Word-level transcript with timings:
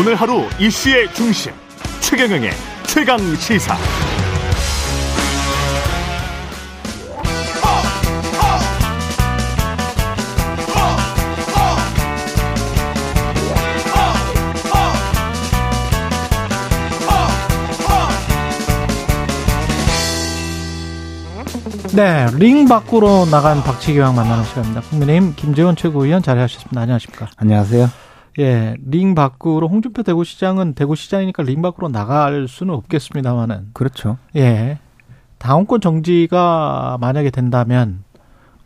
오늘 0.00 0.14
하루 0.14 0.48
이슈의 0.58 1.12
중심 1.12 1.52
최경영의 2.00 2.52
최강 2.86 3.18
시사. 3.36 3.76
네, 21.94 22.26
링 22.38 22.66
밖으로 22.66 23.26
나간 23.26 23.62
박치기왕 23.62 24.14
만나는 24.14 24.44
시간입니다. 24.44 24.80
국민의힘 24.80 25.34
김재원 25.36 25.76
최고위원 25.76 26.22
자리하셨습니다. 26.22 26.80
안녕하십니까? 26.80 27.28
안녕하세요. 27.36 28.09
예, 28.38 28.76
링 28.86 29.14
밖으로 29.14 29.68
홍준표 29.68 30.02
대구시장은 30.02 30.74
대구시장이니까 30.74 31.42
링 31.42 31.62
밖으로 31.62 31.88
나갈 31.88 32.46
수는 32.48 32.74
없겠습니다만은. 32.74 33.70
그렇죠. 33.72 34.18
예. 34.36 34.78
당원권 35.38 35.80
정지가 35.80 36.98
만약에 37.00 37.30
된다면 37.30 38.04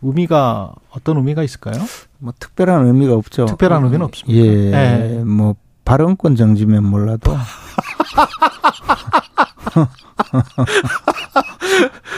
의미가 0.03 0.75
어떤 0.91 1.17
의미가 1.17 1.43
있을까요? 1.43 1.77
뭐 2.19 2.33
특별한 2.39 2.87
의미가 2.87 3.15
없죠. 3.15 3.47
특별한 3.47 3.85
의미는 3.85 4.05
없습니다. 4.07 4.39
예, 4.39 4.73
예. 4.73 5.23
뭐 5.25 5.55
발언권 5.85 6.37
정지면 6.37 6.85
몰라도 6.85 7.37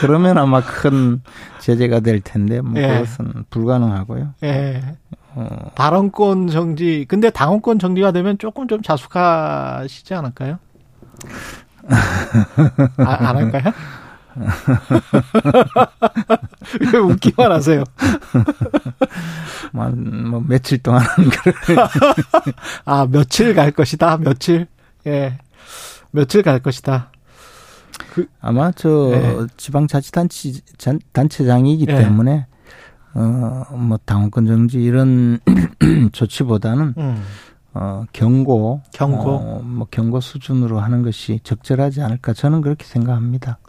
그러면 0.01 0.37
아마 0.37 0.61
큰 0.61 1.21
제재가 1.59 1.99
될 2.01 2.21
텐데 2.21 2.61
뭐 2.61 2.81
예. 2.81 2.87
그것은 2.87 3.45
불가능하고요. 3.49 4.33
예. 4.43 4.81
어, 5.39 5.69
발언권 5.75 6.47
정지. 6.47 7.05
근데 7.07 7.29
당원권 7.29 7.77
정지가 7.77 8.11
되면 8.11 8.39
조금 8.39 8.67
좀 8.67 8.81
자숙하시지 8.81 10.15
않을까요? 10.15 10.57
아, 12.97 13.27
안 13.29 13.37
할까요? 13.37 13.71
왜 16.91 16.97
웃기만 16.99 17.51
하세요? 17.51 17.83
뭐, 19.71 19.89
뭐 19.89 20.43
며칠 20.47 20.79
동안은 20.79 21.05
그럴 21.07 21.55
아, 22.85 23.05
며칠 23.07 23.53
갈 23.53 23.69
것이다. 23.71 24.17
며칠. 24.17 24.65
예. 25.05 25.37
며칠 26.09 26.41
갈 26.41 26.59
것이다. 26.59 27.11
아마 28.41 28.71
저 28.71 29.11
예. 29.13 29.37
지방자치단체 29.57 30.53
장- 30.79 30.99
단체장이기 31.13 31.85
예. 31.89 31.95
때문에 31.95 32.47
어뭐 33.13 33.99
당원권 34.05 34.45
정지 34.45 34.81
이런 34.83 35.39
조치보다는 36.11 36.93
음. 36.97 37.23
어, 37.73 38.05
경고, 38.11 38.81
경고. 38.91 39.31
어, 39.31 39.61
뭐 39.63 39.87
경고 39.91 40.19
수준으로 40.19 40.79
하는 40.79 41.03
것이 41.03 41.39
적절하지 41.43 42.01
않을까 42.01 42.33
저는 42.33 42.61
그렇게 42.61 42.85
생각합니다. 42.85 43.59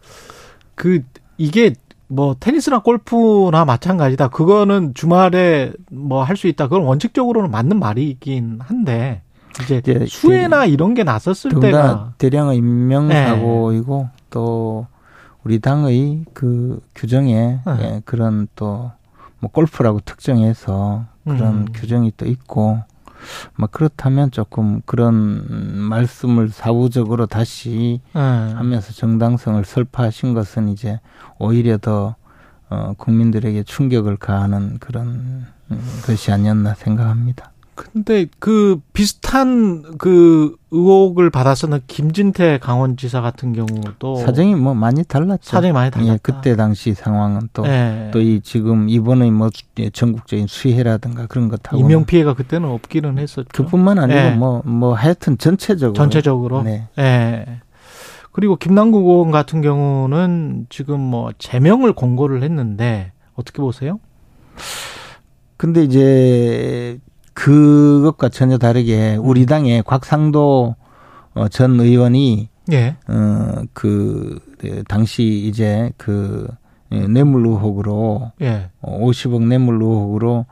그 0.75 1.03
이게 1.37 1.75
뭐 2.07 2.35
테니스나 2.41 2.79
골프나 2.81 3.67
마찬가지다. 3.67 4.29
그거는 4.29 4.95
주말에 4.95 5.73
뭐 5.91 6.23
할 6.25 6.37
수 6.37 6.47
있다. 6.49 6.69
그건 6.69 6.85
원칙적으로는 6.87 7.51
맞는 7.51 7.79
말이긴 7.79 8.61
한데 8.63 9.21
이제 9.63 9.79
이제 9.79 10.07
수해나 10.09 10.65
이런 10.65 10.95
게 10.95 11.05
났었을 11.05 11.59
때가 11.61 12.15
대량의 12.19 12.57
인명사고이고 12.59 14.09
또 14.31 14.87
우리 15.45 15.59
당의 15.59 16.25
그 16.33 16.81
규정에 16.95 17.59
네. 17.67 17.79
예, 17.81 18.03
그런 18.05 18.49
또 18.57 18.91
뭐 19.41 19.51
골프라고 19.51 20.01
특정해서 20.01 21.07
그런 21.25 21.55
음. 21.55 21.67
규정이 21.73 22.13
또 22.17 22.27
있고 22.27 22.83
막 23.55 23.71
그렇다면 23.73 24.31
조금 24.31 24.81
그런 24.85 25.45
말씀을 25.89 26.51
사후적으로 26.51 27.27
다시 27.27 28.01
예. 28.15 28.19
하면서 28.19 28.93
정당성을 28.93 29.65
설파하신 29.65 30.35
것은 30.35 30.69
이제 30.69 31.01
오히려 31.39 31.79
더 31.79 32.17
어, 32.71 32.93
국민들에게 32.99 33.63
충격을 33.63 34.17
가하는 34.19 34.79
그런 34.79 35.47
음, 35.71 36.01
것이 36.05 36.31
아니었나 36.31 36.75
생각합니다. 36.75 37.53
근데 37.79 38.27
그 38.41 38.81
비슷한 38.93 39.97
그 39.99 40.57
의혹을 40.73 41.31
받았었는 41.31 41.81
김진태 41.87 42.59
강원지사 42.59 43.21
같은 43.21 43.53
경우도 43.53 44.17
사정이 44.17 44.57
뭐 44.57 44.75
많이 44.75 45.05
달랐죠. 45.05 45.49
사정이 45.49 45.73
많이 45.73 45.91
달랐다. 45.91 46.13
예, 46.13 46.19
그때 46.21 46.57
당시 46.57 46.93
상황은 46.95 47.49
또 47.53 47.65
예. 47.67 48.11
또이 48.13 48.41
지금 48.43 48.89
이번에 48.89 49.31
뭐 49.31 49.49
전국적인 49.93 50.49
수해라든가 50.49 51.27
그런 51.27 51.49
것하고 51.49 51.79
인명 51.79 52.05
피해가 52.05 52.35
그때는 52.35 52.69
없기는 52.69 53.19
했었죠. 53.19 53.49
그뿐만 53.53 53.99
아니고 54.01 54.19
예. 54.19 54.31
뭐뭐 54.31 54.95
하여튼 54.95 55.39
전체적으로 55.39 55.95
전체적으로. 55.95 56.63
네. 56.63 56.89
예. 56.99 57.61
그리고 58.33 58.57
김남국 58.57 59.07
의원 59.07 59.31
같은 59.31 59.63
경우는 59.63 60.67
지금 60.69 61.01
뭐 61.01 61.31
제명을 61.39 61.93
공고를 61.93 62.43
했는데 62.43 63.13
어떻게 63.35 63.63
보세요? 63.63 64.01
근데 65.57 65.83
이제 65.83 66.99
그것과 67.39 68.31
전혀 68.31 68.59
다르게 68.59 69.15
우리 69.15 69.47
당의 69.47 69.85
곽상도 69.85 70.75
어, 71.35 71.49
전 71.49 71.79
의원이 71.79 72.49
예. 72.73 72.97
어그 73.07 74.41
당시 74.89 75.23
이제 75.47 75.93
그 75.97 76.49
예, 76.91 77.07
뇌물 77.07 77.47
의혹으로 77.47 78.33
예. 78.41 78.71
어, 78.81 78.99
50억 79.01 79.47
뇌물 79.47 79.77
의혹으로 79.77 80.47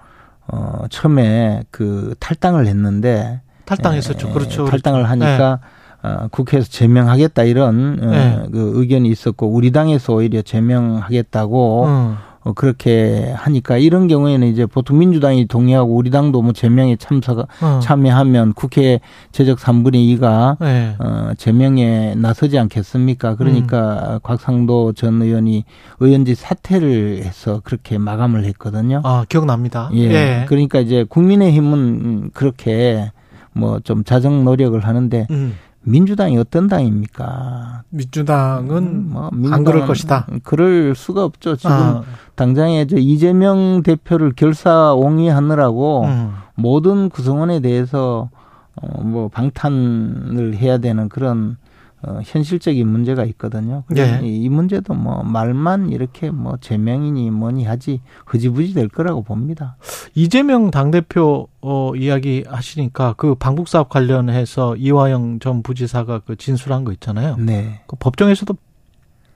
어 0.46 0.84
처음에 0.88 1.64
그 1.72 2.14
탈당을 2.20 2.68
했는데 2.68 3.40
탈당했었죠. 3.64 4.28
예, 4.28 4.32
그렇죠. 4.32 4.66
탈당을 4.66 5.10
하니까 5.10 5.58
어, 6.04 6.28
국회에서 6.30 6.68
제명하겠다 6.68 7.42
이런 7.42 7.98
어, 8.00 8.10
네. 8.12 8.46
그 8.52 8.72
의견이 8.76 9.08
있었고 9.08 9.48
우리 9.48 9.72
당에서 9.72 10.14
오히려 10.14 10.40
제명하겠다고 10.40 11.84
음. 11.86 12.16
어, 12.46 12.52
그렇게 12.52 13.32
하니까 13.36 13.76
이런 13.76 14.06
경우에는 14.06 14.46
이제 14.46 14.66
보통 14.66 14.98
민주당이 14.98 15.46
동의하고 15.46 15.96
우리 15.96 16.10
당도 16.10 16.42
뭐 16.42 16.52
제명에 16.52 16.94
참석 16.94 17.48
어. 17.60 17.80
참여하면 17.82 18.52
국회 18.52 19.00
제적 19.32 19.58
3분의 19.58 20.16
2가 20.16 20.56
예. 20.62 20.94
어, 21.00 21.32
제명에 21.36 22.14
나서지 22.14 22.56
않겠습니까? 22.58 23.32
음. 23.32 23.36
그러니까 23.36 24.20
곽상도 24.22 24.92
전 24.92 25.20
의원이 25.20 25.64
의원직 25.98 26.36
사퇴를 26.36 27.22
해서 27.24 27.60
그렇게 27.64 27.98
마감을 27.98 28.44
했거든요. 28.44 29.00
아, 29.04 29.24
기억납니다. 29.28 29.90
예. 29.94 30.02
예. 30.02 30.44
그러니까 30.46 30.78
이제 30.78 31.04
국민의힘은 31.08 32.30
그렇게 32.32 33.10
뭐 33.52 33.80
좀 33.82 34.04
자정 34.04 34.44
노력을 34.44 34.78
하는데 34.78 35.26
음. 35.30 35.54
민주당이 35.86 36.36
어떤 36.36 36.66
당입니까? 36.66 37.82
민주당은 37.90 39.08
뭐안 39.08 39.64
그럴 39.64 39.82
민주당은 39.82 39.86
것이다. 39.86 40.26
그럴 40.42 40.94
수가 40.96 41.24
없죠. 41.24 41.54
지금 41.54 41.70
아, 41.72 42.02
당장에 42.34 42.86
저 42.88 42.96
이재명 42.96 43.82
대표를 43.84 44.32
결사옹위하느라고 44.34 46.04
음. 46.04 46.34
모든 46.56 47.08
구성원에 47.08 47.60
대해서 47.60 48.30
어뭐 48.74 49.28
방탄을 49.28 50.56
해야 50.56 50.78
되는 50.78 51.08
그런 51.08 51.56
어 52.02 52.20
현실적인 52.24 52.86
문제가 52.86 53.24
있거든요. 53.24 53.84
예. 53.96 54.20
이, 54.22 54.42
이 54.42 54.48
문제도 54.48 54.92
뭐 54.92 55.22
말만 55.22 55.90
이렇게 55.90 56.30
뭐 56.30 56.58
제명이니 56.60 57.30
뭐니 57.30 57.64
하지 57.64 58.00
흐지부지 58.26 58.74
될 58.74 58.88
거라고 58.88 59.22
봅니다. 59.22 59.76
이재명 60.14 60.70
당대표 60.70 61.48
어, 61.62 61.94
이야기 61.96 62.44
하시니까 62.46 63.14
그 63.16 63.34
방북 63.34 63.68
사업 63.68 63.88
관련해서 63.88 64.76
이화영 64.76 65.38
전 65.40 65.62
부지사가 65.62 66.20
그 66.20 66.36
진술한 66.36 66.84
거 66.84 66.92
있잖아요. 66.92 67.36
네. 67.38 67.80
그 67.86 67.96
법정에서도 67.96 68.54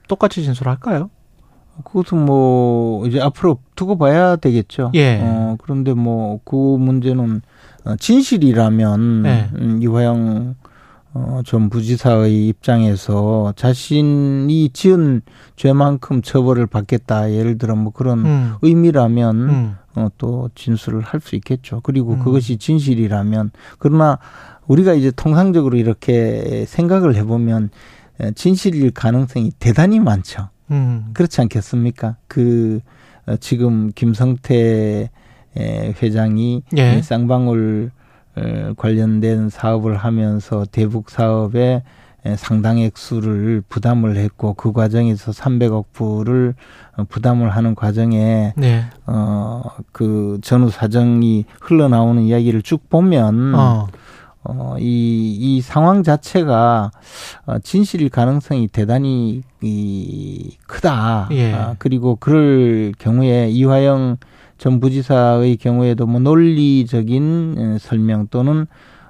똑같이 0.07 0.43
진술할까요? 0.43 1.09
그것은 1.83 2.25
뭐 2.25 3.07
이제 3.07 3.19
앞으로 3.19 3.59
두고 3.75 3.97
봐야 3.97 4.35
되겠죠. 4.35 4.91
예. 4.93 5.19
어 5.23 5.57
그런데 5.61 5.93
뭐 5.93 6.39
그 6.45 6.55
문제는 6.55 7.41
어, 7.85 7.95
진실이라면 7.95 9.23
예. 9.25 9.49
음, 9.55 9.79
이화영 9.81 10.55
어, 11.13 11.41
전 11.45 11.69
부지사의 11.69 12.47
입장에서 12.47 13.53
자신이 13.57 14.69
지은 14.69 15.21
죄만큼 15.57 16.21
처벌을 16.21 16.67
받겠다. 16.67 17.33
예를 17.33 17.57
들어 17.57 17.75
뭐 17.75 17.91
그런 17.91 18.25
음. 18.25 18.53
의미라면 18.61 19.49
음. 19.49 19.75
어, 19.95 20.07
또 20.17 20.49
진술을 20.55 21.01
할 21.01 21.19
수 21.19 21.35
있겠죠. 21.35 21.81
그리고 21.83 22.13
음. 22.13 22.19
그것이 22.19 22.57
진실이라면 22.57 23.51
그러나 23.77 24.19
우리가 24.67 24.93
이제 24.93 25.11
통상적으로 25.11 25.77
이렇게 25.77 26.63
생각을 26.67 27.15
해보면 27.15 27.69
에, 28.21 28.31
진실일 28.31 28.91
가능성이 28.91 29.51
대단히 29.59 29.99
많죠. 29.99 30.47
음. 30.71 31.07
그렇지 31.13 31.41
않겠습니까? 31.41 32.15
그 32.27 32.79
어, 33.27 33.35
지금 33.37 33.91
김성태 33.93 35.09
에, 35.57 35.93
회장이 36.01 36.63
예. 36.77 36.97
이 36.97 37.01
쌍방울 37.01 37.91
어, 37.93 38.00
관련된 38.77 39.49
사업을 39.49 39.95
하면서 39.97 40.65
대북 40.71 41.09
사업에 41.09 41.83
에, 42.23 42.35
상당 42.35 42.77
액 42.77 42.97
수를 42.97 43.63
부담을 43.67 44.15
했고 44.15 44.53
그 44.53 44.71
과정에서 44.73 45.31
300억 45.31 45.85
불을 45.91 46.53
어, 46.97 47.03
부담을 47.09 47.49
하는 47.49 47.73
과정에 47.73 48.53
네. 48.55 48.85
어그 49.05 50.39
전후 50.43 50.69
사정이 50.69 51.45
흘러나오는 51.59 52.21
이야기를 52.21 52.61
쭉 52.61 52.89
보면 52.89 53.55
어. 53.55 53.87
어, 54.43 54.75
이, 54.79 55.37
이 55.39 55.61
상황 55.61 56.03
자체가 56.03 56.91
어, 57.45 57.59
진실일 57.59 58.09
가능성이 58.09 58.67
대단히 58.67 59.43
이, 59.61 60.57
크다. 60.67 61.29
예. 61.31 61.53
아, 61.53 61.75
그리고 61.77 62.15
그럴 62.15 62.91
경우에 62.97 63.49
이화영 63.49 64.17
전 64.61 64.79
부지사의 64.79 65.57
경우에도 65.57 66.05
뭐 66.05 66.19
논리적인 66.19 67.55
에, 67.57 67.77
설명 67.79 68.27
또는 68.27 68.67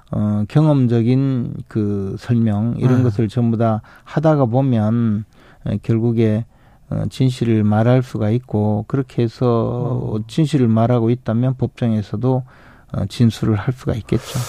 어, 0.10 0.46
경험적인 0.48 1.56
그 1.68 2.16
설명 2.18 2.76
이런 2.78 3.00
네. 3.00 3.04
것을 3.04 3.28
전부 3.28 3.58
다 3.58 3.82
하다가 4.06 4.46
보면 4.46 5.26
에, 5.66 5.78
결국에 5.84 6.46
어, 6.90 7.04
진실을 7.10 7.66
말할 7.66 8.02
수가 8.02 8.30
있고 8.30 8.86
그렇게 8.88 9.24
해서 9.24 10.14
음. 10.16 10.24
진실을 10.26 10.70
말하고 10.70 11.10
있다면 11.10 11.56
법정에서도 11.58 12.44
어, 12.94 13.06
진술을 13.08 13.56
할 13.56 13.74
수가 13.74 13.94
있겠죠. 13.96 14.40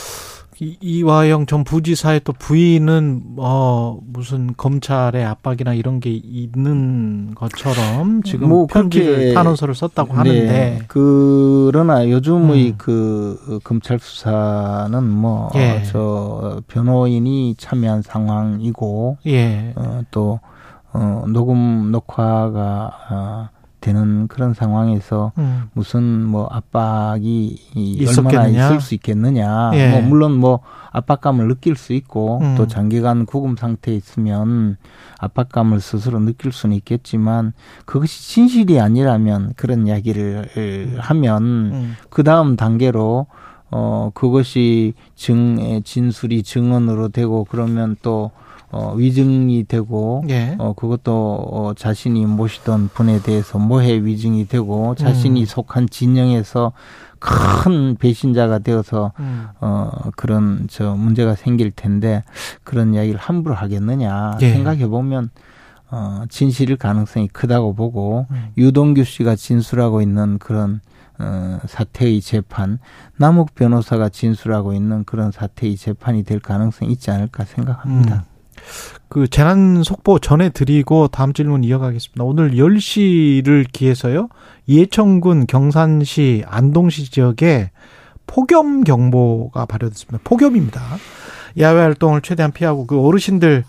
이- 0.62 0.76
이화영 0.80 1.46
전 1.46 1.64
부지사의 1.64 2.20
또 2.24 2.32
부인은 2.32 3.34
어 3.38 3.98
무슨 4.06 4.54
검찰의 4.56 5.24
압박이나 5.24 5.74
이런 5.74 5.98
게 5.98 6.10
있는 6.10 7.34
것처럼 7.34 8.22
지금 8.22 8.48
뭐 8.48 8.66
편지를 8.66 9.34
탄원서를 9.34 9.74
썼다고 9.74 10.12
네. 10.12 10.16
하는데 10.18 10.78
그러나 10.88 12.08
요즘의 12.08 12.68
음. 12.70 12.74
그 12.78 13.58
검찰 13.64 13.98
수사는 13.98 15.02
뭐 15.08 15.50
예. 15.56 15.82
저 15.84 16.60
변호인이 16.68 17.56
참여한 17.58 18.02
상황이고 18.02 19.18
예. 19.26 19.72
어, 19.74 20.02
또 20.10 20.38
어, 20.92 21.24
녹음 21.28 21.90
녹화가 21.90 22.92
어, 23.10 23.48
되는 23.82 24.28
그런 24.28 24.54
상황에서 24.54 25.32
음. 25.36 25.64
무슨 25.74 26.24
뭐 26.24 26.48
압박이 26.50 27.58
이 27.74 27.92
있었겠느냐? 28.00 28.40
얼마나 28.40 28.48
있을 28.48 28.80
수 28.80 28.94
있겠느냐. 28.94 29.72
예. 29.74 29.90
뭐 29.90 30.00
물론 30.00 30.32
뭐 30.32 30.60
압박감을 30.92 31.48
느낄 31.48 31.76
수 31.76 31.92
있고 31.92 32.38
음. 32.40 32.54
또 32.56 32.66
장기간 32.66 33.26
구금 33.26 33.56
상태에 33.56 33.94
있으면 33.94 34.76
압박감을 35.18 35.80
스스로 35.80 36.20
느낄 36.20 36.52
수는 36.52 36.76
있겠지만 36.76 37.52
그것이 37.84 38.28
진실이 38.28 38.80
아니라면 38.80 39.52
그런 39.56 39.86
이야기를 39.86 40.96
하면 40.98 41.42
음. 41.42 41.96
그 42.08 42.22
다음 42.22 42.56
단계로 42.56 43.26
어 43.70 44.10
그것이 44.14 44.94
증 45.16 45.82
진술이 45.82 46.42
증언으로 46.42 47.08
되고 47.08 47.44
그러면 47.50 47.96
또 48.02 48.30
어, 48.72 48.94
위증이 48.94 49.64
되고 49.64 50.24
예. 50.30 50.56
어, 50.58 50.72
그것도, 50.72 51.12
어, 51.12 51.72
자신이 51.76 52.24
모시던 52.24 52.88
분에 52.94 53.20
대해서 53.22 53.58
모해 53.58 54.02
위증이 54.02 54.48
되고, 54.48 54.94
자신이 54.94 55.42
음. 55.42 55.44
속한 55.44 55.90
진영에서 55.90 56.72
큰 57.18 57.96
배신자가 57.96 58.60
되어서, 58.60 59.12
음. 59.20 59.48
어, 59.60 59.90
그런, 60.16 60.66
저, 60.70 60.94
문제가 60.94 61.34
생길 61.34 61.70
텐데, 61.70 62.24
그런 62.64 62.94
이야기를 62.94 63.20
함부로 63.20 63.54
하겠느냐. 63.54 64.38
예. 64.40 64.52
생각해 64.54 64.86
보면, 64.88 65.28
어, 65.90 66.24
진실일 66.30 66.78
가능성이 66.78 67.28
크다고 67.28 67.74
보고, 67.74 68.26
음. 68.30 68.48
유동규 68.56 69.04
씨가 69.04 69.36
진술하고 69.36 70.00
있는 70.00 70.38
그런, 70.38 70.80
어, 71.18 71.58
사태의 71.66 72.22
재판, 72.22 72.78
남욱 73.18 73.54
변호사가 73.54 74.08
진술하고 74.08 74.72
있는 74.72 75.04
그런 75.04 75.30
사태의 75.30 75.76
재판이 75.76 76.24
될 76.24 76.40
가능성이 76.40 76.92
있지 76.92 77.10
않을까 77.10 77.44
생각합니다. 77.44 78.24
음. 78.62 79.02
그 79.08 79.28
재난 79.28 79.82
속보 79.82 80.20
전해 80.20 80.48
드리고 80.48 81.08
다음 81.08 81.32
질문 81.32 81.64
이어가겠습니다. 81.64 82.24
오늘 82.24 82.52
10시를 82.52 83.66
기해서요. 83.70 84.28
이해청군 84.66 85.46
경산시 85.46 86.44
안동시 86.46 87.10
지역에 87.10 87.70
폭염 88.26 88.84
경보가 88.84 89.66
발효됐습니다. 89.66 90.20
폭염입니다. 90.24 90.80
야외 91.58 91.80
활동을 91.82 92.22
최대한 92.22 92.52
피하고 92.52 92.86
그 92.86 92.98
어르신들 92.98 93.64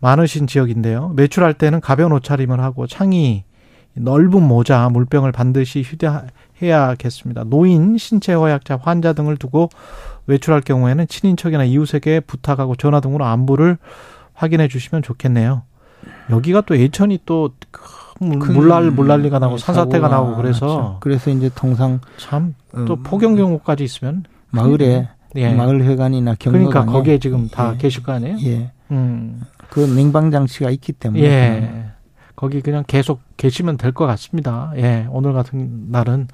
많으신 0.00 0.46
지역인데요. 0.46 1.12
외출할 1.16 1.54
때는 1.54 1.80
가벼운 1.80 2.12
옷차림을 2.12 2.60
하고 2.60 2.86
창이 2.86 3.44
넓은 3.94 4.42
모자, 4.42 4.88
물병을 4.88 5.32
반드시 5.32 5.82
휴대해야겠습니다. 5.82 7.44
노인, 7.44 7.98
신체 7.98 8.32
허약자, 8.32 8.78
환자 8.80 9.12
등을 9.12 9.36
두고 9.36 9.68
외출할 10.26 10.62
경우에는 10.62 11.06
친인척이나 11.06 11.64
이웃에게 11.64 12.20
부탁하고 12.20 12.76
전화 12.76 13.00
등으로 13.00 13.24
안부를 13.24 13.78
확인해 14.40 14.68
주시면 14.68 15.02
좋겠네요. 15.02 15.62
여기가 16.30 16.62
또 16.62 16.78
예천이 16.78 17.20
또 17.26 17.50
물날 18.20 18.90
물난리가 18.90 19.38
나고 19.38 19.54
예, 19.54 19.58
산사태가 19.58 20.08
나고 20.08 20.36
그래서 20.36 20.66
났죠. 20.66 20.96
그래서 21.00 21.30
이제 21.30 21.50
통상 21.54 22.00
참또 22.16 22.54
음, 22.94 23.02
폭염 23.02 23.36
경보까지 23.36 23.84
있으면 23.84 24.24
마을에 24.50 25.08
예. 25.36 25.54
마을 25.54 25.82
회관이나 25.82 26.36
경로관에 26.38 26.70
그러니까 26.70 26.90
거기에 26.90 27.18
지금 27.18 27.48
다 27.48 27.72
예. 27.74 27.78
계실 27.78 28.02
거 28.02 28.12
아니에요? 28.12 28.38
예. 28.44 28.70
음. 28.90 29.42
그 29.68 29.80
냉방 29.80 30.30
장치가 30.30 30.70
있기 30.70 30.92
때문에 30.92 31.22
예. 31.22 31.84
거기 32.34 32.62
그냥 32.62 32.82
계속 32.86 33.20
계시면 33.36 33.76
될 33.76 33.92
것 33.92 34.06
같습니다. 34.06 34.72
예. 34.76 35.06
오늘 35.10 35.34
같은 35.34 35.90
날은. 35.90 36.28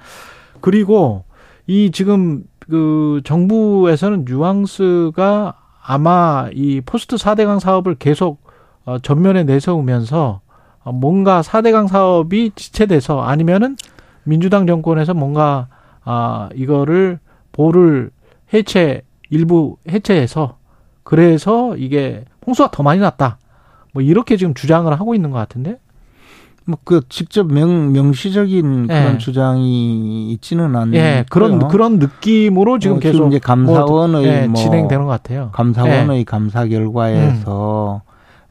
그리고 0.61 1.25
이 1.67 1.91
지금 1.91 2.45
그 2.59 3.19
정부에서는 3.25 4.23
뉘앙스가 4.25 5.53
아마 5.89 6.49
이 6.53 6.81
포스트 6.81 7.15
4대강 7.15 7.61
사업을 7.61 7.95
계속 7.95 8.41
어, 8.83 8.99
전면에 8.99 9.45
내세우면서 9.45 10.41
어, 10.83 10.91
뭔가 10.91 11.41
4대강 11.41 11.87
사업이 11.87 12.51
지체돼서 12.55 13.21
아니면은 13.21 13.77
민주당 14.25 14.67
정권에서 14.67 15.13
뭔가 15.13 15.69
아 16.03 16.49
이거를 16.53 17.19
보를 17.53 18.11
해체 18.53 19.03
일부 19.29 19.77
해체해서 19.89 20.57
그래서 21.03 21.77
이게 21.77 22.25
홍수가 22.45 22.71
더 22.71 22.83
많이 22.83 22.99
났다. 22.99 23.37
뭐 23.93 24.03
이렇게 24.03 24.35
지금 24.35 24.53
주장을 24.53 24.91
하고 24.91 25.15
있는 25.15 25.31
것 25.31 25.37
같은데. 25.37 25.79
뭐 26.67 26.77
그 26.83 27.01
직접 27.09 27.47
명 27.47 27.93
명시적인 27.93 28.87
그런 28.87 29.13
예. 29.13 29.17
주장이 29.17 30.31
있지는 30.33 30.75
않는 30.75 30.93
예, 30.95 31.25
그런 31.29 31.67
그런 31.69 31.97
느낌으로 31.97 32.77
지금 32.77 32.97
어, 32.97 32.99
계속 32.99 33.27
이제 33.29 33.39
감사원의 33.39 34.25
예, 34.25 34.47
뭐 34.47 34.61
진행되는 34.61 35.05
것 35.05 35.09
같아요. 35.09 35.49
감사원의 35.53 36.25
감사 36.25 36.65
결과에서 36.65 38.01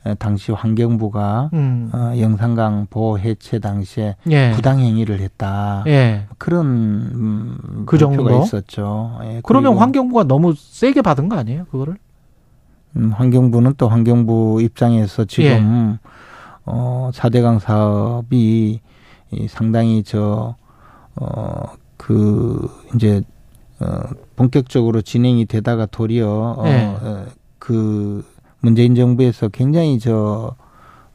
에, 0.06 0.14
당시 0.14 0.50
환경부가 0.52 1.50
음. 1.52 1.90
어, 1.92 2.14
영산강 2.18 2.86
보호 2.88 3.18
해체 3.18 3.58
당시에 3.58 4.16
예. 4.30 4.52
부당 4.52 4.78
행위를 4.80 5.20
했다 5.20 5.84
예. 5.86 6.24
그런 6.38 6.66
음, 6.66 7.58
그 7.84 7.98
발표가 7.98 8.30
정도? 8.30 8.44
있었죠. 8.44 9.18
예, 9.24 9.40
그러면 9.44 9.76
환경부가 9.76 10.24
너무 10.24 10.54
세게 10.56 11.02
받은 11.02 11.28
거 11.28 11.36
아니에요? 11.36 11.66
그거를? 11.70 11.96
음, 12.96 13.12
환경부는 13.14 13.74
또 13.76 13.88
환경부 13.88 14.60
입장에서 14.62 15.26
지금 15.26 15.98
어 16.66 17.10
4대강 17.14 17.58
사업이 17.60 18.80
이 19.32 19.48
상당히 19.48 20.02
저 20.02 20.54
어 21.16 21.76
그 21.96 22.68
이제 22.94 23.22
어 23.80 24.00
본격적으로 24.36 25.00
진행이 25.00 25.46
되다가 25.46 25.86
도리어 25.86 26.60
네. 26.64 26.84
어, 26.84 26.98
어, 27.02 27.26
그 27.58 28.22
문재인 28.60 28.94
정부에서 28.94 29.48
굉장히 29.48 29.98
저 29.98 30.54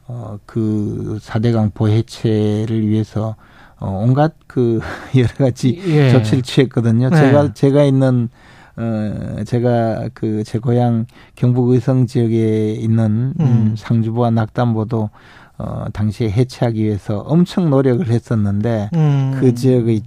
어, 0.08 0.38
그 0.44 1.18
4대강 1.22 1.72
보해체를 1.74 2.86
위해서 2.88 3.36
어, 3.78 4.02
온갖 4.04 4.34
그 4.48 4.80
여러 5.16 5.28
가지 5.38 5.80
예. 5.86 6.10
조치를 6.10 6.42
취했거든요. 6.42 7.10
네. 7.10 7.16
제가 7.16 7.52
제가 7.54 7.84
있는 7.84 8.28
어 8.76 9.44
제가 9.44 10.08
그 10.14 10.42
제 10.44 10.58
고향 10.58 11.06
경북 11.36 11.70
의성 11.70 12.06
지역에 12.06 12.72
있는 12.72 13.34
음. 13.38 13.44
음. 13.46 13.74
상주보와 13.76 14.30
낙담보도 14.30 15.10
어 15.58 15.84
당시에 15.92 16.30
해체하기 16.30 16.82
위해서 16.82 17.18
엄청 17.18 17.70
노력을 17.70 18.06
했었는데 18.08 18.90
음. 18.94 19.36
그 19.38 19.54
지역의 19.54 20.02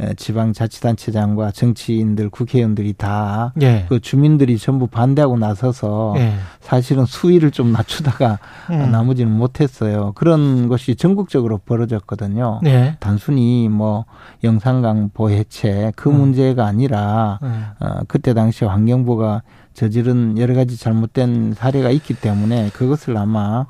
에, 0.00 0.14
지방자치단체장과 0.14 1.50
정치인들 1.50 2.30
국회의원들이 2.30 2.94
다그 2.94 3.60
예. 3.62 3.86
주민들이 4.00 4.56
전부 4.56 4.86
반대하고 4.86 5.36
나서서 5.36 6.14
예. 6.16 6.34
사실은 6.60 7.04
수위를 7.04 7.50
좀 7.50 7.72
낮추다가 7.72 8.38
음. 8.70 8.90
나머지는 8.90 9.30
못했어요. 9.30 10.12
그런 10.14 10.68
것이 10.68 10.96
전국적으로 10.96 11.58
벌어졌거든요. 11.58 12.60
예. 12.66 12.96
단순히 12.98 13.68
뭐 13.68 14.06
영산강 14.42 15.10
보 15.12 15.28
해체 15.28 15.92
그 15.96 16.08
음. 16.08 16.18
문제가 16.18 16.66
아니라 16.66 17.38
예. 17.42 17.84
어, 17.84 18.00
그때 18.08 18.32
당시 18.32 18.64
환경부가 18.64 19.42
저지른 19.74 20.38
여러 20.38 20.54
가지 20.54 20.78
잘못된 20.78 21.54
사례가 21.54 21.90
있기 21.90 22.14
때문에 22.14 22.70
그것을 22.70 23.16
아마 23.16 23.60
어, 23.60 23.66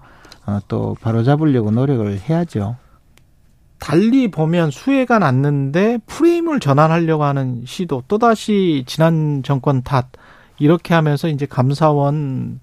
또 0.69 0.97
바로잡으려고 1.01 1.71
노력을 1.71 2.19
해야죠. 2.19 2.77
달리 3.79 4.31
보면 4.31 4.71
수혜가 4.71 5.19
났는데 5.19 5.99
프레임을 6.07 6.61
전환하려고 6.61 7.25
하는 7.25 7.63
시도 7.65 8.03
또다시 8.09 8.85
지난 8.87 9.43
정권 9.43 9.83
탓 9.83 10.07
이렇게 10.59 10.93
하면서 10.95 11.29
이제 11.29 11.47
감사원이 11.47 12.61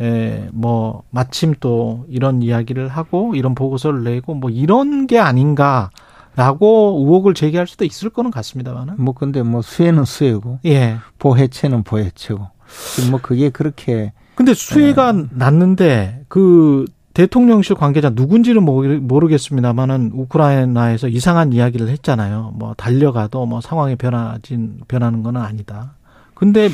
에뭐 0.00 1.02
마침 1.10 1.54
또 1.60 2.06
이런 2.08 2.42
이야기를 2.42 2.88
하고 2.88 3.34
이런 3.34 3.54
보고서를 3.54 4.02
내고 4.02 4.34
뭐 4.34 4.50
이런 4.50 5.06
게 5.06 5.18
아닌가 5.18 5.90
라고 6.34 6.98
의혹을 7.00 7.34
제기할 7.34 7.66
수도 7.66 7.84
있을 7.84 8.08
거는 8.08 8.30
같습니다만은. 8.30 8.94
뭐 8.96 9.12
근데 9.12 9.42
뭐 9.42 9.60
수혜는 9.60 10.06
수혜고 10.06 10.60
예. 10.64 10.96
보해체는 11.18 11.82
보해체고 11.82 12.48
지금 12.94 13.10
뭐 13.10 13.20
그게 13.22 13.50
그렇게 13.50 14.12
근데 14.34 14.54
수혜가 14.54 15.12
났는데 15.30 16.24
그 16.28 16.84
대통령실 17.14 17.76
관계자 17.76 18.08
누군지는 18.10 18.62
모르- 18.62 18.98
모르겠습니다만은 19.00 20.12
우크라이나에서 20.14 21.08
이상한 21.08 21.52
이야기를 21.52 21.88
했잖아요. 21.88 22.52
뭐 22.56 22.74
달려가도 22.74 23.44
뭐 23.46 23.60
상황이 23.60 23.96
변하진 23.96 24.80
변하는 24.88 25.22
건 25.22 25.36
아니다. 25.36 25.94
근데 26.34 26.70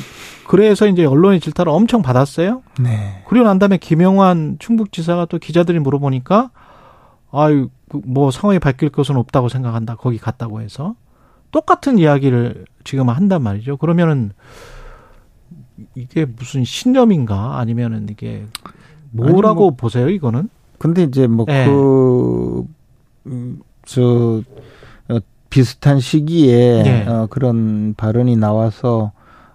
그래서 0.47 0.87
이제 0.87 1.05
언론의 1.05 1.41
질타를 1.41 1.71
엄청 1.71 2.01
받았어요. 2.01 2.63
네. 2.79 3.23
그리고 3.27 3.45
난 3.45 3.59
다음에 3.59 3.77
김영환 3.77 4.55
충북지사가 4.59 5.25
또 5.25 5.37
기자들이 5.37 5.79
물어보니까 5.79 6.49
아유 7.31 7.69
그뭐 7.89 8.31
상황이 8.31 8.57
바뀔 8.59 8.89
것은 8.89 9.17
없다고 9.17 9.49
생각한다. 9.49 9.95
거기 9.95 10.17
갔다고 10.17 10.61
해서 10.61 10.95
똑같은 11.51 11.99
이야기를 11.99 12.65
지금 12.85 13.09
한단 13.09 13.43
말이죠. 13.43 13.77
그러면은 13.77 14.31
이게 15.95 16.25
무슨 16.25 16.63
신념인가 16.63 17.59
아니면은 17.59 18.07
이게 18.09 18.45
뭐라고 19.11 19.47
아니, 19.47 19.55
뭐 19.55 19.71
보세요? 19.71 20.09
이거는 20.09 20.49
근데 20.77 21.03
이제 21.03 21.27
뭐 21.27 21.45
네. 21.45 21.65
그, 21.65 22.65
음, 23.27 23.59
저, 23.85 24.41
어, 25.09 25.19
비슷한 25.49 25.99
시기에 25.99 26.83
네. 26.83 27.07
어, 27.07 27.27
그런 27.29 27.93
발언이 27.95 28.37
나와서 28.37 29.11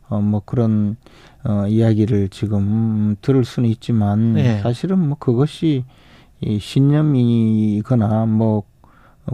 어, 0.09 0.21
뭐 0.21 0.43
그런 0.45 0.97
어, 1.45 1.67
이야기를 1.67 2.29
지금 2.29 3.17
들을 3.21 3.45
수는 3.45 3.69
있지만 3.71 4.35
네. 4.35 4.61
사실은 4.61 4.99
뭐 4.99 5.17
그것이 5.19 5.85
이 6.41 6.59
신념이거나 6.59 8.27
뭐 8.27 8.65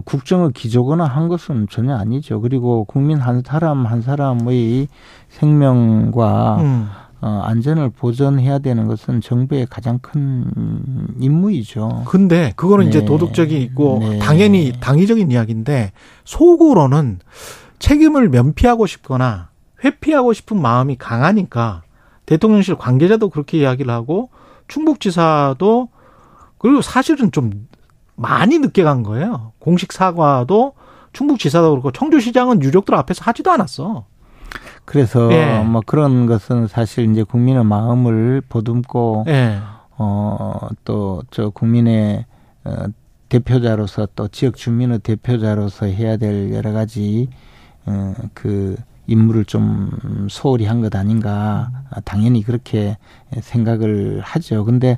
국정을 0.05 0.51
기조거나 0.51 1.03
한 1.05 1.27
것은 1.27 1.67
전혀 1.69 1.95
아니죠. 1.95 2.41
그리고 2.41 2.85
국민 2.85 3.17
한 3.17 3.43
사람 3.45 3.85
한 3.85 4.01
사람의 4.01 4.87
생명과 5.29 6.57
음. 6.61 6.87
어, 7.21 7.41
안전을 7.43 7.91
보전해야 7.91 8.59
되는 8.59 8.87
것은 8.87 9.21
정부의 9.21 9.67
가장 9.69 9.99
큰 9.99 10.45
임무이죠. 11.19 12.03
근데 12.07 12.51
그거는 12.55 12.87
이제 12.87 13.01
네. 13.01 13.05
도덕적이 13.05 13.61
있고 13.61 13.99
네. 14.01 14.19
당연히 14.19 14.73
당위적인 14.79 15.29
이야기인데 15.29 15.91
속으로는 16.25 17.19
책임을 17.77 18.29
면피하고 18.29 18.87
싶거나 18.87 19.49
회피하고 19.83 20.33
싶은 20.33 20.59
마음이 20.59 20.95
강하니까 20.97 21.83
대통령실 22.25 22.75
관계자도 22.75 23.29
그렇게 23.29 23.59
이야기를 23.59 23.91
하고 23.93 24.29
충북지사도 24.67 25.89
그리고 26.57 26.81
사실은 26.81 27.31
좀 27.31 27.67
많이 28.21 28.59
늦게 28.59 28.83
간 28.83 29.03
거예요. 29.03 29.53
공식 29.59 29.91
사과도 29.91 30.73
충북지사도 31.13 31.71
그렇고 31.71 31.91
청주시장은 31.91 32.61
유족들 32.61 32.95
앞에서 32.95 33.23
하지도 33.25 33.51
않았어. 33.51 34.05
그래서 34.85 35.31
예. 35.31 35.59
뭐 35.63 35.81
그런 35.85 36.25
것은 36.25 36.67
사실 36.67 37.09
이제 37.11 37.23
국민의 37.23 37.63
마음을 37.63 38.41
보듬고 38.47 39.25
예. 39.27 39.59
어또 39.97 41.23
저 41.31 41.49
국민의 41.49 42.25
어, 42.63 42.85
대표자로서 43.29 44.07
또 44.15 44.27
지역 44.27 44.55
주민의 44.55 44.99
대표자로서 44.99 45.85
해야 45.85 46.17
될 46.17 46.53
여러 46.53 46.71
가지 46.71 47.29
어 47.85 48.13
그 48.33 48.75
임무를 49.11 49.45
좀 49.45 50.27
소홀히 50.29 50.65
한 50.65 50.81
것 50.81 50.95
아닌가 50.95 51.71
아, 51.91 51.99
당연히 52.01 52.41
그렇게 52.43 52.97
생각을 53.41 54.21
하죠. 54.23 54.65
근데 54.65 54.97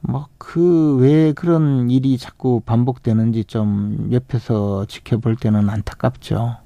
뭐 0.00 0.26
그 0.38 0.98
왜 1.00 1.32
그런 1.32 1.90
일이 1.90 2.18
자꾸 2.18 2.60
반복되는지 2.64 3.44
좀 3.44 4.08
옆에서 4.12 4.84
지켜볼 4.86 5.36
때는 5.36 5.68
안타깝죠. 5.70 6.56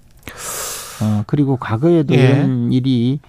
어, 1.01 1.23
그리고 1.27 1.57
과거에도 1.57 2.15
예. 2.15 2.19
이런 2.19 2.73
일이 2.73 3.21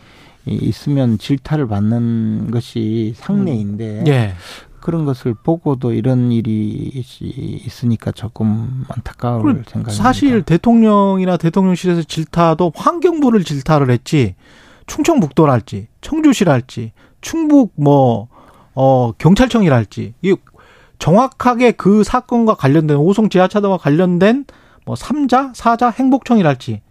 있으면 0.46 1.18
질타를 1.20 1.68
받는 1.68 2.50
것이 2.52 3.14
상례인데 3.18 4.04
예. 4.08 4.34
그런 4.80 5.06
것을 5.06 5.34
보고도 5.34 5.94
이런 5.94 6.32
일이 6.32 6.92
있- 6.94 7.22
있으니까 7.22 8.12
조금 8.12 8.86
안타까울 8.90 9.42
생각입니다. 9.68 9.92
사실 9.92 10.42
대통령이나 10.44 11.38
대통령실에서 11.38 12.04
질타도 12.04 12.72
환경부를 12.76 13.44
질타를 13.44 13.90
했지 13.92 14.36
충청북도랄지 14.88 15.88
청주시랄지 16.02 16.94
충북 17.22 17.74
뭐어 17.76 19.14
경찰청이랄지 19.18 20.14
이 20.22 20.36
정확하게 20.98 21.72
그 21.74 22.04
사건과 22.04 22.56
관련된 22.56 22.98
오송 22.98 23.30
지하차도와 23.30 23.78
관련된 23.78 24.46
뭐 24.86 24.96
삼자 24.96 25.52
사자 25.56 25.90
행복청이랄지 25.90 26.82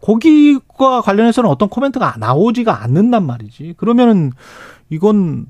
거기과 0.00 1.00
관련해서는 1.00 1.48
어떤 1.48 1.68
코멘트가 1.68 2.16
나오지가 2.18 2.82
않는단 2.82 3.24
말이지 3.24 3.74
그러면은 3.78 4.32
이건 4.90 5.46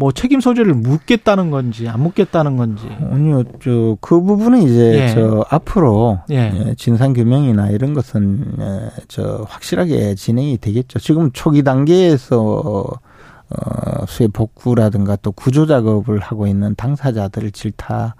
뭐 0.00 0.12
책임 0.12 0.40
소재를 0.40 0.72
묻겠다는 0.72 1.50
건지 1.50 1.86
안 1.86 2.00
묻겠다는 2.00 2.56
건지 2.56 2.88
아니요, 3.12 3.44
저, 3.62 3.98
그 4.00 4.22
부분은 4.22 4.62
이제, 4.62 4.98
예. 4.98 5.08
저, 5.14 5.44
앞으로, 5.50 6.20
예. 6.30 6.50
예, 6.54 6.74
진상 6.74 7.12
규명이나 7.12 7.68
이런 7.68 7.92
것은, 7.92 8.54
예, 8.58 8.90
저, 9.08 9.44
확실하게 9.46 10.14
진행이 10.14 10.56
되겠죠. 10.56 11.00
지금 11.00 11.30
초기 11.32 11.62
단계에서, 11.62 12.38
어, 12.40 14.06
수해 14.06 14.28
복구라든가 14.28 15.16
또 15.16 15.32
구조 15.32 15.66
작업을 15.66 16.18
하고 16.20 16.46
있는 16.46 16.74
당사자들을 16.76 17.50
질타, 17.50 18.14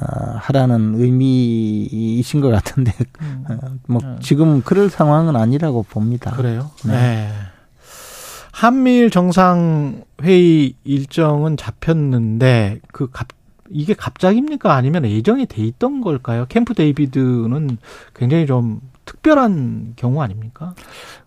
어, 0.00 0.36
하라는 0.38 0.94
의미이신 0.96 2.40
것 2.40 2.48
같은데, 2.48 2.92
어, 3.48 3.58
뭐, 3.86 4.00
음. 4.02 4.18
지금 4.20 4.60
그럴 4.62 4.90
상황은 4.90 5.36
아니라고 5.36 5.84
봅니다. 5.84 6.32
그래요? 6.32 6.72
네. 6.84 6.92
네. 6.92 7.28
한미일 8.52 9.10
정상회의 9.10 10.74
일정은 10.84 11.56
잡혔는데 11.56 12.80
그 12.92 13.08
갑, 13.10 13.28
이게 13.70 13.94
갑자기입니까? 13.94 14.74
아니면 14.74 15.06
예정이 15.06 15.46
돼 15.46 15.62
있던 15.62 16.02
걸까요? 16.02 16.44
캠프 16.48 16.74
데이비드는 16.74 17.78
굉장히 18.14 18.46
좀 18.46 18.80
특별한 19.06 19.94
경우 19.96 20.22
아닙니까? 20.22 20.74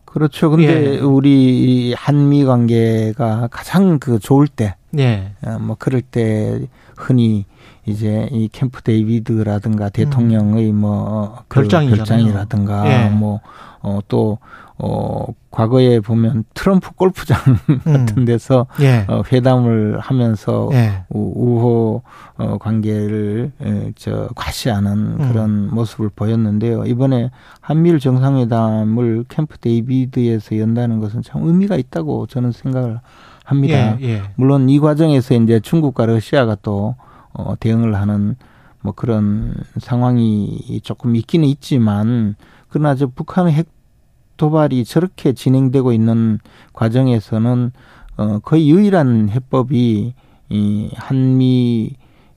그렇죠. 0.06 0.50
근데 0.50 0.96
예. 0.96 1.00
우리 1.00 1.94
한미 1.98 2.46
관계가 2.46 3.50
가장 3.52 4.00
그 4.00 4.20
좋을 4.20 4.48
때, 4.48 4.76
네. 4.92 5.34
어, 5.42 5.58
뭐 5.60 5.76
그럴 5.78 6.02
때 6.02 6.68
흔히 6.96 7.44
이제 7.86 8.30
이 8.32 8.48
캠프 8.48 8.82
데이비드라든가 8.82 9.90
대통령의 9.90 10.72
뭐그 10.72 11.40
음. 11.40 11.44
별장이잖아요. 11.50 11.98
별장이라든가 11.98 12.88
예. 12.88 13.10
뭐어또 13.10 14.38
어, 14.78 15.26
과거에 15.52 16.02
보면 16.02 16.44
트럼프 16.54 16.92
골프장 16.96 17.38
음. 17.70 17.80
같은 18.06 18.26
데서 18.26 18.68
예. 18.82 19.06
어, 19.08 19.22
회담을 19.32 20.00
하면서 20.00 20.70
예. 20.74 21.06
우- 21.10 21.32
우호 21.36 22.02
어, 22.38 22.58
관계를 22.58 23.54
에, 23.62 23.92
저 23.96 24.28
과시하는 24.36 24.92
음. 25.20 25.30
그런 25.30 25.74
모습을 25.74 26.10
보였는데요. 26.14 26.84
이번에 26.86 27.32
한미일 27.62 28.00
정상회담을 28.00 29.26
캠프 29.30 29.58
데이비드에서 29.58 30.58
연다는 30.60 31.00
것은 31.00 31.22
참 31.22 31.44
의미가 31.48 31.78
있다고 31.78 32.28
저는 32.28 32.52
생각을 32.52 33.00
합니다. 33.46 33.98
예. 34.02 34.06
예. 34.10 34.22
물론 34.36 34.70
이 34.70 34.80
과정에서 34.80 35.36
이제 35.36 35.60
중국과 35.62 36.06
러시아가 36.08 36.58
또 36.62 36.96
어, 37.32 37.54
대응을 37.60 37.96
하는 37.96 38.36
뭐 38.82 38.94
그런 38.94 39.54
상황이 39.78 40.80
조금 40.84 41.16
있기는 41.16 41.48
있지만 41.48 42.36
그러나 42.70 42.94
저 42.96 43.08
북한의 43.08 43.54
핵 43.54 43.68
도발이 44.38 44.86
저렇게 44.86 45.34
진행되고 45.34 45.92
있는 45.94 46.40
과정에서는 46.74 47.72
어, 48.18 48.40
거의 48.40 48.70
유일한 48.70 49.30
해법이 49.30 50.14
이 50.50 50.90
한미 50.96 51.92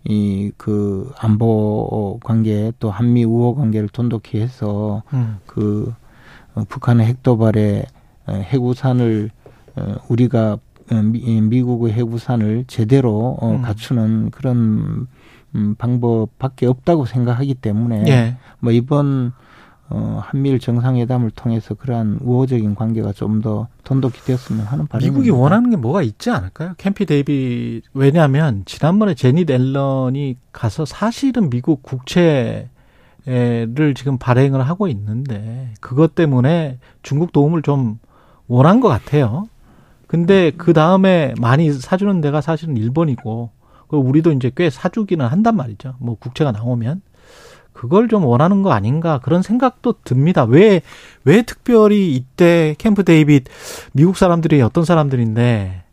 이 0.05 0.53
그 0.57 1.13
안보 1.19 2.19
관계 2.25 2.73
또 2.79 2.91
한미 2.91 3.25
우호 3.25 3.55
관계를 3.57 3.89
돈독히 3.89 4.41
해서 4.41 5.03
음. 5.13 5.37
그 5.45 5.93
어, 6.55 6.63
북한의 6.69 7.07
핵 7.07 7.23
도발에 7.23 7.85
어, 8.27 8.33
핵우산을 8.33 9.31
어, 9.77 9.95
우리가 10.09 10.57
어, 10.91 10.95
미- 11.03 11.41
미국의 11.43 11.93
핵우산을 11.93 12.65
제대로 12.69 13.37
어, 13.41 13.51
음. 13.57 13.63
갖추는 13.63 14.31
그런 14.31 15.09
음, 15.55 15.75
방법밖에 15.77 16.67
없다고 16.67 17.05
생각하기 17.05 17.55
때문에 17.57 18.05
예. 18.09 18.37
뭐 18.61 18.73
이번 18.73 19.33
어, 19.91 20.21
한미일 20.23 20.59
정상회담을 20.59 21.31
통해서 21.31 21.75
그러한 21.75 22.19
우호적인 22.21 22.75
관계가 22.75 23.13
좀 23.13 23.41
더 23.41 23.69
돈독히 23.85 24.21
되었으면 24.23 24.67
하는 24.67 24.87
바람입니다. 24.87 24.99
미국이 25.11 25.31
원하는 25.31 25.71
게 25.71 25.77
뭐가 25.77 26.03
있지 26.03 26.31
않을까요? 26.31 26.75
캠피 26.77 27.07
데이비 27.07 27.83
왜냐하면 27.95 28.65
지난번에 28.67 29.15
제닛 29.15 29.49
앨런이 29.51 30.37
가서 30.53 30.85
사실은 30.85 31.49
미국 31.51 31.83
국채를 31.83 32.69
지금 33.95 34.19
발행을 34.19 34.61
하고 34.69 34.89
있는데 34.89 35.73
그것 35.81 36.15
때문에 36.15 36.79
중국 37.03 37.33
도움을 37.33 37.63
좀 37.63 37.99
원한 38.49 38.81
것 38.81 38.89
같아요. 38.89 39.49
근데 40.07 40.51
그 40.51 40.73
다음에 40.73 41.35
많이 41.41 41.73
사주는 41.73 42.21
데가 42.21 42.41
사실은 42.41 42.77
일본이고 42.77 43.51
우리도 43.89 44.33
이제 44.33 44.51
꽤 44.55 44.69
사주기는 44.69 45.25
한단 45.25 45.57
말이죠. 45.57 45.95
뭐 45.99 46.17
국채가 46.19 46.51
나오면 46.53 47.03
그걸 47.79 48.09
좀 48.09 48.25
원하는 48.25 48.63
거 48.63 48.73
아닌가 48.73 49.21
그런 49.23 49.41
생각도 49.41 49.95
듭니다. 50.03 50.43
왜, 50.43 50.81
왜 51.23 51.43
특별히 51.43 52.13
이때 52.13 52.75
캠프 52.77 53.05
데이빗 53.05 53.45
미국 53.93 54.17
사람들이 54.17 54.61
어떤 54.63 54.85
사람들인데. 54.85 55.85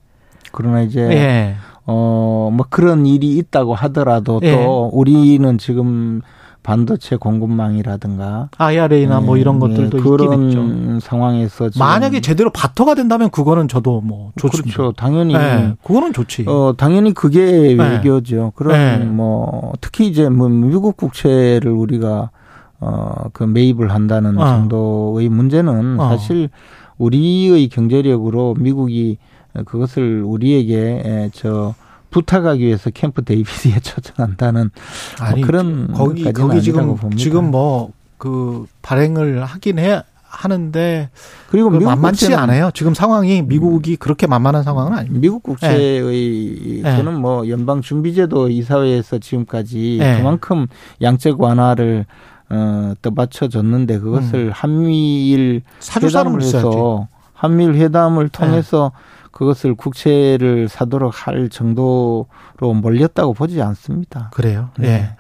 그러나 0.52 0.82
이제, 0.82 1.02
예. 1.02 1.56
어, 1.86 2.50
뭐 2.52 2.66
그런 2.72 3.06
일이 3.06 3.38
있다고 3.38 3.76
하더라도 3.76 4.40
예. 4.42 4.52
또 4.52 4.90
우리는 4.94 5.60
지금 5.60 6.22
반도체 6.66 7.16
공급망이라든가 7.16 8.50
IRA나 8.58 9.22
뭐 9.22 9.38
예, 9.38 9.42
이런 9.42 9.60
것들도 9.60 9.98
예, 9.98 10.02
있긴 10.02 10.18
그런 10.18 10.50
있죠. 10.50 11.00
상황에서 11.00 11.70
만약에 11.78 12.22
제대로 12.22 12.50
바터가 12.50 12.96
된다면 12.96 13.30
그거는 13.30 13.68
저도 13.68 14.02
뭐 14.02 14.32
좋습니다. 14.36 14.76
그렇죠. 14.76 14.92
당연히 14.94 15.36
예, 15.36 15.76
그거는 15.84 16.12
좋지. 16.12 16.46
어 16.48 16.74
당연히 16.76 17.14
그게 17.14 17.76
네. 17.76 17.76
외교죠. 17.76 18.54
그런 18.56 19.00
네. 19.00 19.06
뭐 19.06 19.74
특히 19.80 20.08
이제 20.08 20.28
뭐 20.28 20.50
미국 20.50 20.98
국채를 20.98 21.72
우리가 21.72 22.32
어그 22.80 23.44
매입을 23.44 23.92
한다는 23.92 24.36
어. 24.40 24.48
정도의 24.48 25.30
문제는 25.30 26.00
어. 26.00 26.10
사실 26.10 26.50
우리의 26.98 27.70
경제력으로 27.70 28.56
미국이 28.58 29.20
그것을 29.66 30.24
우리에게 30.26 31.02
에, 31.06 31.30
저 31.32 31.76
부탁하기 32.16 32.66
위해서 32.66 32.90
캠프 32.90 33.24
데이비드에 33.24 33.80
초청한다는 33.84 34.72
아니 35.20 35.42
뭐 35.42 35.48
그런 35.48 35.92
거기 35.94 36.32
거기 36.32 36.62
지금 36.62 36.96
봅니다. 36.96 37.22
지금 37.22 37.52
뭐 37.52 37.92
그 38.18 38.66
발행을 38.82 39.44
하긴 39.44 39.80
해 39.80 40.02
하는데 40.24 41.10
그리고 41.50 41.70
만만치 41.70 42.34
않아요. 42.34 42.70
지금 42.74 42.94
상황이 42.94 43.42
미국이 43.42 43.96
그렇게 43.96 44.28
만만한 44.28 44.64
상황은 44.64 44.94
아닙니다. 44.94 45.22
미국 45.22 45.44
국채의 45.44 46.82
네. 46.84 46.98
저는 46.98 47.20
뭐 47.22 47.48
연방 47.48 47.82
준비제도 47.82 48.50
이사회에서 48.50 49.20
지금까지 49.20 49.98
네. 50.00 50.18
그만큼 50.18 50.68
양적 51.02 51.40
완화를 51.40 52.06
어 52.50 52.94
떠받쳐 53.02 53.48
줬는데 53.48 54.00
그것을 54.00 54.52
한미일 54.52 55.62
사주사는 55.80 56.32
회담을 56.32 56.42
있어야지. 56.42 56.68
해서 56.68 57.08
한미일 57.34 57.76
회담을 57.76 58.30
통해서 58.30 58.92
그것을 59.36 59.76
국채를 59.76 60.70
사도록 60.70 61.28
할 61.28 61.50
정도로 61.50 62.26
몰렸다고 62.62 63.34
보지 63.34 63.62
않습니다. 63.62 64.30
그래요. 64.34 64.70
네. 64.78 64.88
예. 64.88 65.16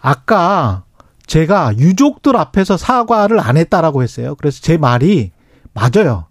아까 0.00 0.82
제가 1.26 1.78
유족들 1.78 2.36
앞에서 2.36 2.76
사과를 2.76 3.38
안 3.38 3.56
했다라고 3.56 4.02
했어요. 4.02 4.34
그래서 4.34 4.60
제 4.60 4.76
말이 4.76 5.30
맞아요. 5.72 6.26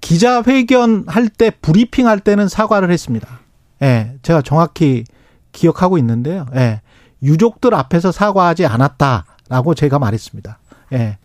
기자회견 0.00 1.04
할 1.06 1.28
때 1.28 1.50
브리핑 1.50 2.08
할 2.08 2.18
때는 2.18 2.48
사과를 2.48 2.90
했습니다. 2.90 3.38
예. 3.82 4.16
제가 4.22 4.42
정확히 4.42 5.04
기억하고 5.52 5.96
있는데요. 5.98 6.44
예. 6.56 6.80
유족들 7.22 7.72
앞에서 7.72 8.10
사과하지 8.10 8.66
않았다라고 8.66 9.76
제가 9.76 10.00
말했습니다. 10.00 10.58
예. 10.94 11.18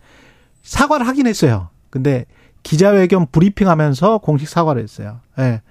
사과를 0.62 1.08
하긴 1.08 1.26
했어요. 1.26 1.70
근데 1.90 2.24
기자회견 2.64 3.26
브리핑 3.30 3.68
하면서 3.68 4.18
공식 4.18 4.48
사과를 4.48 4.82
했어요. 4.82 5.20
예. 5.38 5.62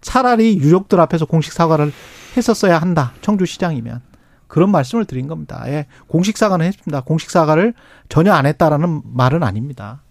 차라리 0.00 0.56
유족들 0.58 1.00
앞에서 1.00 1.26
공식 1.26 1.52
사과를 1.52 1.92
했었어야 2.36 2.78
한다. 2.78 3.12
청주시장이면. 3.22 4.02
그런 4.46 4.70
말씀을 4.70 5.06
드린 5.06 5.26
겁니다. 5.26 5.64
예. 5.66 5.86
공식 6.06 6.36
사과는 6.36 6.66
했습니다. 6.66 7.00
공식 7.00 7.30
사과를 7.30 7.74
전혀 8.08 8.32
안 8.32 8.46
했다라는 8.46 9.02
말은 9.04 9.42
아닙니다. 9.42 10.02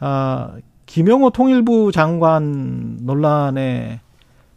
아, 0.00 0.54
김영호 0.86 1.30
통일부 1.30 1.92
장관 1.92 2.98
논란에 3.02 4.00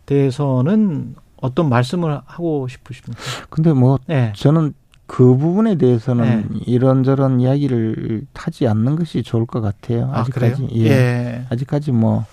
대해서는 0.05 1.15
어떤 1.41 1.69
말씀을 1.69 2.21
하고 2.25 2.67
싶으십니까? 2.67 3.21
근데 3.49 3.73
뭐 3.73 3.99
예. 4.09 4.31
저는 4.35 4.73
그 5.07 5.37
부분에 5.37 5.75
대해서는 5.75 6.47
네. 6.49 6.59
이런저런 6.65 7.39
이야기를 7.39 8.27
타지 8.33 8.67
않는 8.67 8.97
것이 8.97 9.23
좋을 9.23 9.45
것 9.45 9.61
같아요. 9.61 10.11
아? 10.13 10.19
아직까지 10.19 10.67
예. 10.75 11.45
아직까지 11.49 11.91
뭐 11.91 12.25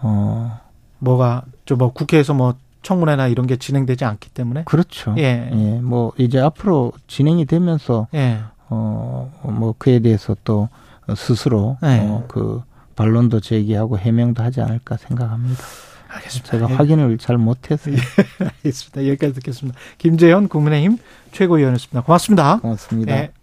어. 0.00 0.60
뭐가 0.98 1.44
저뭐 1.64 1.92
국회에서 1.92 2.34
뭐 2.34 2.54
청문회나 2.82 3.28
이런 3.28 3.46
게 3.46 3.56
진행되지 3.56 4.04
않기 4.04 4.30
때문에 4.30 4.64
그렇죠. 4.64 5.14
예. 5.18 5.50
예, 5.52 5.80
뭐 5.80 6.12
이제 6.18 6.40
앞으로 6.40 6.92
진행이 7.06 7.44
되면서 7.46 8.08
예. 8.14 8.40
어뭐 8.68 9.76
그에 9.78 10.00
대해서 10.00 10.36
또 10.44 10.68
스스로 11.16 11.78
네. 11.80 12.00
어, 12.00 12.24
그 12.28 12.62
반론도 12.96 13.40
제기하고 13.40 13.96
해명도 13.96 14.42
하지 14.42 14.60
않을까 14.60 14.96
생각합니다. 14.96 15.62
알겠습니다. 16.08 16.50
제가 16.50 16.70
예. 16.70 16.74
확인을 16.74 17.18
잘 17.18 17.38
못해서 17.38 17.90
알겠습니다. 18.40 19.06
여기까지 19.08 19.34
듣겠습니다. 19.34 19.78
김재현 19.98 20.48
국민의힘 20.48 20.98
최고위원이었습니다. 21.32 22.02
고맙습니다. 22.02 22.58
고맙습니다. 22.60 23.16
예. 23.16 23.30